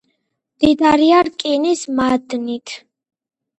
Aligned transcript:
მდიდარია 0.55 1.19
რკინის 1.29 1.85
მადნით. 2.01 2.77